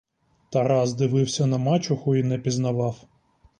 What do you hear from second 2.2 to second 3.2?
не пізнавав.